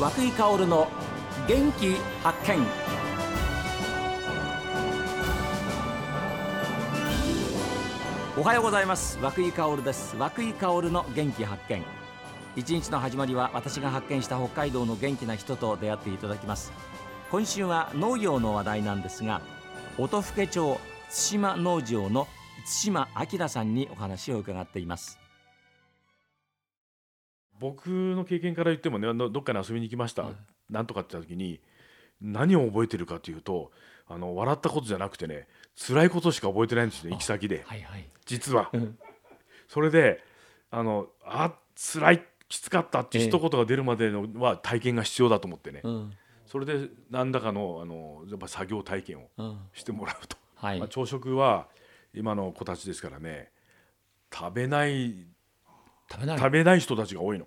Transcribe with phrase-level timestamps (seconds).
[0.00, 0.88] 和久井薫の
[1.46, 2.66] 元気発見。
[8.38, 9.18] おはようございます。
[9.20, 10.16] 和久井薫です。
[10.16, 11.84] 和久井薫の元気発見。
[12.56, 16.72] 一日の始まりは私が発見した北海道の元気な人と出会っていただきます。
[17.30, 19.42] 今週は農業の話題なんですが
[19.98, 20.80] 音更町
[21.10, 22.26] 対馬農場の
[22.82, 25.18] 対馬明さんにお話を伺っています。
[27.60, 30.30] 僕の経験から言ってもねどどっかに遊びに行きました、
[30.70, 31.60] なんとかって言った時に
[32.20, 33.70] 何を覚えてるかというと
[34.08, 35.46] あの笑ったことじゃなくてね
[35.76, 37.62] 辛いことしか覚えてないんですね行き先で。
[37.66, 38.06] はいはい。
[38.26, 38.70] 実は。
[38.72, 38.98] うん。
[39.68, 40.22] それで
[40.70, 46.12] あのあ辛いきつかったって一言が出るまでのは体験が必要だと思ってね、うん。
[46.46, 49.58] それで何らかのあのやっぱ作業体験をうん。
[49.74, 50.78] してもらうと、はい。
[50.78, 51.68] まあ、朝食は
[52.14, 53.50] 今の子たちですからね
[54.32, 55.26] 食べない
[56.10, 56.38] 食べない。
[56.38, 57.46] 食べない人たちが多いの。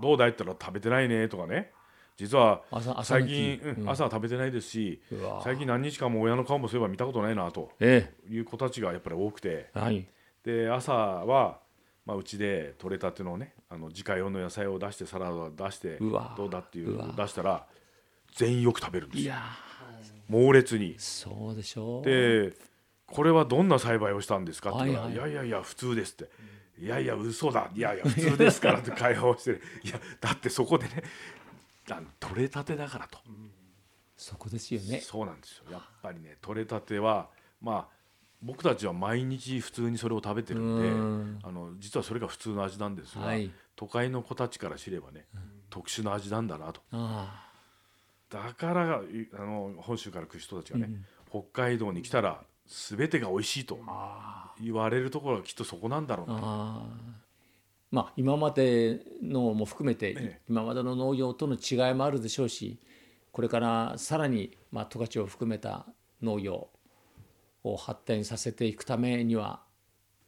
[0.00, 1.72] どうだいったら食べてないねとかね。
[2.16, 2.62] 実は
[3.02, 5.02] 最近、朝は食べてないですし
[5.42, 7.72] 最近何日間も親の顔もそういえば見たことないなと。
[7.80, 9.70] えいう子たちがやっぱり多くて。
[10.44, 11.58] で朝は、
[12.06, 15.98] まあ、うちで採れたてのねあの自家用の野菜を出してサラダを出して
[16.36, 17.66] どうだっていうのを出したら
[18.34, 19.24] 全員よく食べるんですよ。
[19.24, 19.42] いや
[20.28, 20.94] 猛烈に。
[20.94, 21.00] ー。
[21.00, 22.04] そうでしょう。
[22.04, 22.52] で
[23.06, 26.30] これはどんな栽培をしたんですかって言うから、いやいやいや普通ですって。
[26.78, 27.70] いやいや嘘だ。
[27.74, 29.62] いやいや普通ですからって会話をしてる。
[29.82, 31.02] いやだってそこでね
[31.90, 33.18] あの取れたてだからと、
[34.16, 35.00] そこですよね。
[35.00, 35.64] そうなんですよ。
[35.70, 37.28] やっぱりね取れたては
[37.60, 37.94] まあ
[38.42, 41.38] 僕たちは毎日普通にそれを食べてるんでうん。
[41.42, 43.50] あの実はそれが普通の味なんですが、はい。
[43.76, 45.26] 都会の子たちから知ればね、
[45.70, 46.80] 特殊な味なんだなと。
[46.92, 47.50] あ
[48.30, 50.90] だからいあの本州から来る人たちがね、
[51.28, 56.82] 北海道に来たら全てが美味しいとあ言われるところがきっとそこなんだろうとああ
[57.90, 60.40] まあ今までのも含めて、ええ。
[60.48, 62.80] 今までの農業との違いもあるでしょうし
[63.30, 65.86] これからさらにまあ十勝を含めた
[66.20, 66.68] 農業
[67.62, 69.62] を発展させていくためには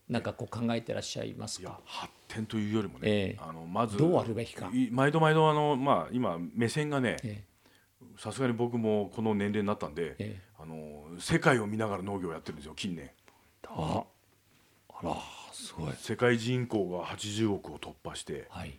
[0.08, 3.38] 何かこう考えてらっしゃいますいやか発展というよりもね、ええ。
[3.40, 4.70] あのまずどうあるべきか。
[4.72, 7.44] い毎度毎度あの、まあ、今目線がねえ。
[8.16, 13.10] さすがに僕もこの年齢になったんで、ええあの世界を見ながら農業をやってるんですよ近年。
[13.68, 14.04] あ
[14.88, 15.16] あら
[15.52, 15.92] すごい。
[15.98, 18.78] 世界人口が80億を突破してはい。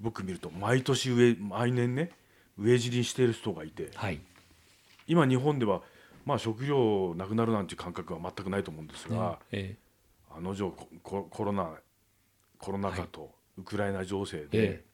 [0.00, 2.10] 僕見ると毎年植え毎年ね
[2.56, 4.20] 植え死にしている人がいてはい。
[5.06, 5.82] 今日本では
[6.26, 9.76] まあ食料なくなるなんていう感覚は全くないと思うんですが、え
[10.30, 11.70] あの女コココロナ
[12.58, 14.84] コロナ禍とウクライナ情勢で、え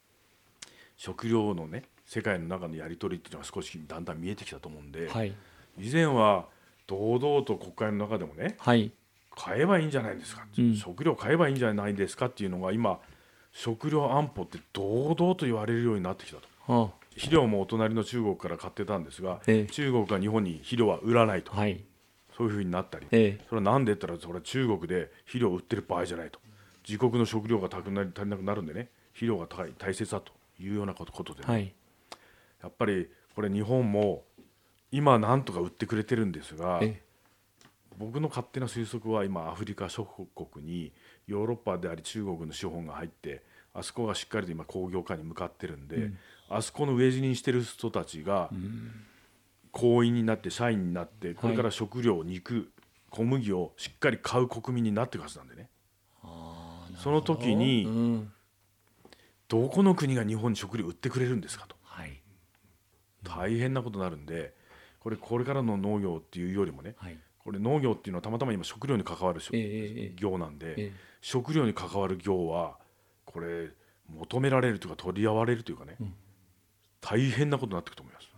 [0.97, 5.35] 食料のね世界の中のやり取りっていうのが少しだんだん見えてきたと思うんで、えはい
[5.79, 6.47] 以前は
[6.87, 8.93] 堂々と国会の中でもねはい。
[9.37, 10.77] 買えばいいんじゃないですか、うん。
[10.77, 13.01] 食料買えばいいんじゃないですかっていうのが今
[13.53, 16.43] 食料安保って堂々と言われるようになってきたと。
[16.69, 19.73] あ肥料もお隣の中国から買ってたんですが、ええ。
[19.73, 21.85] 中国が日本に肥料は売らないと、はい。
[22.37, 23.45] そういうふうになったり、ええ。
[23.49, 26.41] それはなんで言ったらそれは中国で肥料を売ってる場合じゃないと。
[26.87, 31.73] 自国の食料が足りな足りなくなるんでね肥料が大大切だというようなことことでね、はい。
[32.63, 34.25] やっぱりこれ日本も
[34.95, 37.03] 今なんとか売ってくれてるんですがえ
[37.99, 40.93] 僕の勝手な推測は今アフリカ諸国に
[41.27, 46.13] ヨーロッパであり中国の資本が入ってあそこがしっかりと今工業化に向かってるんで、
[46.49, 48.51] あそこの飢え死にしてる人たちが
[49.73, 52.71] 行員になって社員になってこれから食料、肉
[53.11, 55.69] 小麦をしっかり買う国民になっていくはずなんでね。
[57.03, 58.33] その時にうん。
[59.49, 61.75] どこの国が日本に食料売ってくれるんですかと。
[61.83, 62.23] はい。
[63.25, 64.55] 大変なことになるんで
[65.05, 67.19] これこれからの農業っていうよりもねはい。
[67.39, 69.65] これ農業っていうのはたまたま今食料に関わるしえええ
[70.07, 70.93] え業なんで、ええ。
[71.21, 72.79] 食料に関わる業は
[73.27, 73.69] これ
[74.09, 75.99] 求められるというか取り合われるというかね、
[77.03, 78.29] 大変なことになっていくと思います。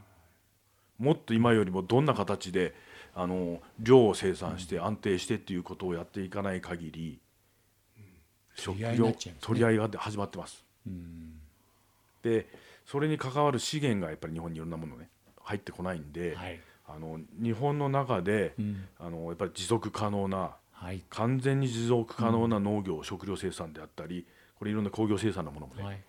[0.98, 2.74] もっと今よりもどんな形で
[3.14, 7.20] あの量を生産して安定してっていうことをやっていかない限り、
[8.56, 10.64] 食取り合いにな料取り合いが始まってます。
[10.84, 11.40] うん。
[12.22, 12.48] で
[12.84, 15.10] それに関わる資源がやっぱり日本にいろんなものね
[15.46, 16.60] 入ってこないんで、はい。
[16.88, 18.84] あの日本の中で、うん。
[18.98, 21.02] あのやっぱり持続可能なはい。
[21.08, 24.26] 完全に持続可能な農業、食料生産であったり
[24.58, 26.00] これいろんな工業生産のものもね、はい。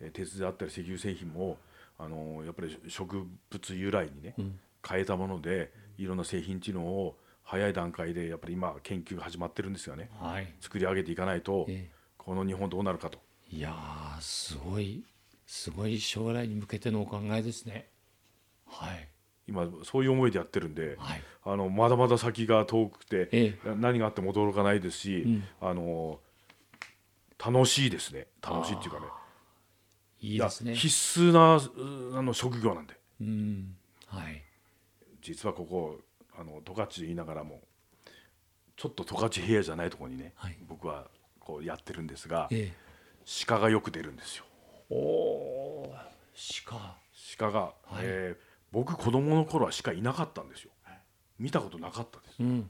[0.00, 1.58] えー鉄であったり石油製品も
[1.98, 4.58] あのやっぱり植物由来にね、うん。
[4.86, 10.52] 変えたものでいろんな製品っていうのを早い段階でやっぱり今研究が始まってるんですよねはい。
[10.60, 11.88] 作り上げていかないと、え
[12.18, 13.18] この日本どうなるかと。
[13.52, 15.04] えいやーすごい
[15.52, 17.90] すごい将来に向けてのお考えですね。
[18.66, 19.06] はい。
[19.46, 21.22] 今そういう思いでやってるんで、はい。
[21.44, 25.44] あのまだまだ先が遠くて、え何があっても驚かないですし、うん。
[25.60, 26.20] あの
[27.38, 28.28] 楽しいですね。
[28.40, 29.06] 楽しいっていうかね。
[30.20, 30.74] いいですね。
[30.74, 32.98] 必須なうあの職業なんで。
[33.20, 33.76] うん。
[34.06, 34.42] はい。
[35.20, 36.00] 実はここ
[36.34, 37.60] あの十勝で言いながらも
[38.78, 40.56] ちょっと十勝平野じゃないところにね、はい。
[40.66, 41.08] 僕は
[41.38, 42.76] こうやってるんですがええ。
[43.46, 44.46] 鹿がよく出るんですよ
[44.92, 45.94] おお
[46.66, 46.96] 鹿。
[47.38, 50.70] 鹿が、えー僕子供の頃は鹿いなかったんですよ。
[51.38, 52.42] 見たことなかったです。
[52.42, 52.62] うん。
[52.62, 52.68] で、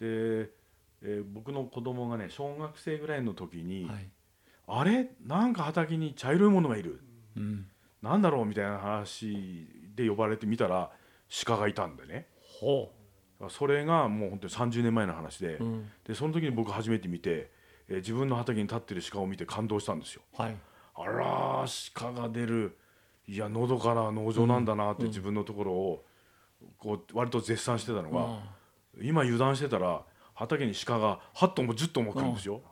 [0.00, 4.10] えー僕の子供がね小学生ぐらいの時に、はい。
[4.66, 5.08] あれ？
[5.24, 7.00] なんか畑に茶色いものがいる。
[7.36, 7.66] うん。
[8.02, 10.90] なんだろうみたいな話で呼ばれてみたら
[11.46, 12.26] 鹿がいたんでね。
[12.60, 12.92] ほ
[13.48, 15.90] それがもう本当に30年前の話で,、ううん。
[16.04, 17.50] でその時に僕初めて見て、
[17.88, 20.20] えー自分の畑に立ってる鹿を見て感動したんですよ。
[20.36, 20.56] はい
[20.98, 22.78] あらー鹿が出る。
[23.26, 26.04] いやのどかな農場なんだなって自分のところを
[26.78, 28.42] こう割と絶賛してたのが、あ
[29.00, 30.02] 今油断してたら
[30.34, 32.62] 畑に鹿が8頭も10頭も来るんですよ。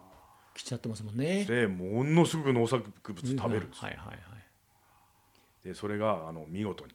[0.55, 1.45] 来ちゃってますもんね。
[1.45, 3.89] でものすごく農作物食べるんですよ。
[3.89, 4.19] はいはいはい
[5.63, 6.95] でそれがあの見事に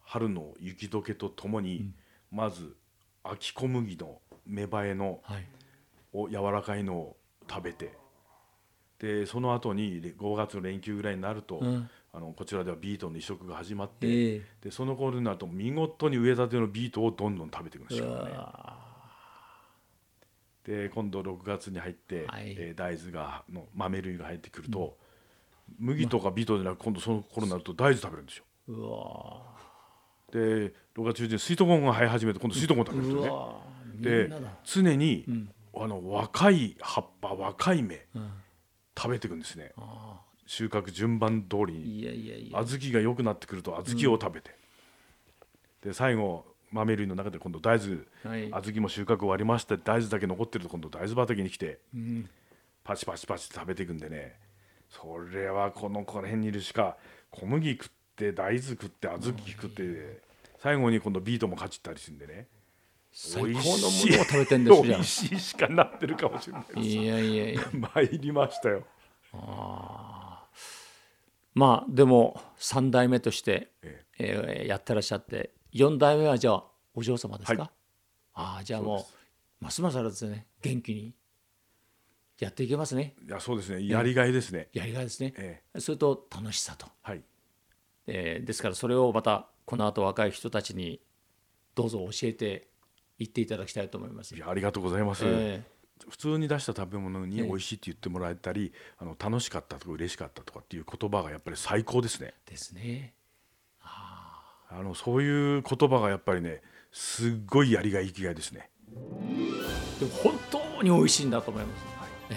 [0.00, 1.92] 春の雪解けとともに、
[2.30, 2.76] まず
[3.22, 5.46] 秋小麦の芽生えのはい。
[6.16, 7.16] お柔らかいのを
[7.50, 7.98] 食べて
[8.98, 11.90] でその後にれ5月の連休ぐらいになると、うん。
[12.16, 14.42] あのこちらではビートの移植が始まって、ええ。
[14.62, 18.30] でその頃になると見事に植えたてのビートをどんどん食べていくんですうよ、ね。
[18.30, 18.78] わ
[20.64, 22.54] で今度6月に入って、はい。
[22.56, 24.96] えー大豆がの豆類が入ってくると、
[25.78, 28.44] 麦とかビートじゃなく今度その頃になると大豆食べるんですよ。
[30.32, 33.62] で6月中旬にスイートコーンが生え始めて今度スイートコーン食べるんですよ
[34.28, 34.30] ね。
[34.30, 35.50] で常に、ん。
[35.76, 38.30] あの若い葉っぱ若い芽うん
[38.96, 39.72] 食べていくんですね。
[39.76, 44.54] あ収穫順番通りあに小豆が良くなってくると小豆を食べて、
[45.82, 47.98] で最後豆類の中で今度大豆。
[48.24, 48.50] はい。
[48.50, 52.28] 小豆も収穫終わりまして大豆だけ残ってると今度大豆畑に来てうん。
[52.82, 54.34] パチパチパチって食べていくんでね。
[54.90, 56.96] それはこのこの辺にいるしか
[57.30, 60.20] 小麦食って大豆食って小豆食って
[60.58, 62.46] 最後に今度ビートもかじったりするんでね
[63.16, 66.88] 最高のものを食べてんです美じゃ味しいしかなってるかもしれないです。
[66.88, 67.62] いやいやいや。
[67.94, 68.82] 参りましたよ。
[71.54, 74.64] まあでも3代目として、ええ。
[74.64, 77.70] ーやってらっしゃって4代目はじゃあお嬢様ですか、はい。
[78.34, 81.14] ああじゃあもそうますますあれですね元気に
[82.40, 83.14] やっていけますね。
[83.24, 83.86] いやそうですね。
[83.86, 87.22] やりがいですね、やりがいですね、えそれと楽しさと、はい。
[88.08, 91.00] えーですからそれをまたこの後若い人たちに
[91.76, 92.73] どうぞ教えて
[93.18, 94.38] いっていただきたいと思いますい。
[94.38, 95.62] やありがとうございます、え
[96.08, 103.14] 普通に出した食べ物に美味しいって言ってもらえたり、あの楽しかったとか嬉しかったとかっていう言葉がやっぱり最高ですねーですね。
[104.76, 108.70] あのそういう言葉がやっぱりねすっごいやりがい生きがいですね
[110.00, 111.84] でも本当に美味しいんだと思います。
[112.30, 112.36] ええ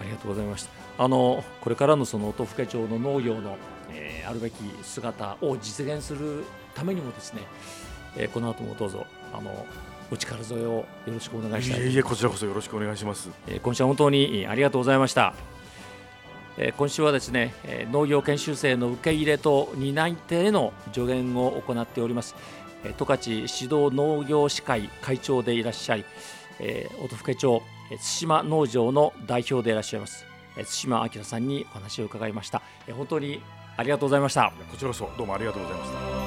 [0.00, 0.70] ありがとうございました。
[0.98, 3.56] あのこれからのその音更町の農業の、
[3.90, 7.42] えーあるべき姿を実現するためにもですね、
[8.16, 9.66] えーこの後もどうぞあの
[10.14, 13.30] お力添えをよろしくお願いしたいといえいえこちらこそよろしくお願いします。
[13.48, 15.34] えー今週は本当にえーありがとうございました。
[16.56, 22.36] えー今週はですね、えー農業研修生の受け入れと担い手への助言を行っております、
[22.84, 26.04] えー十勝指導農業士会会長でいらっしゃい、
[26.60, 30.24] えー音更町えー対馬農場の代表でいらっしゃいます、
[30.56, 33.42] えー対馬明さんにお話を伺いました、えー本当に
[33.76, 34.52] ありがとうございました。
[34.70, 36.23] こちらこそどうもありがとうございました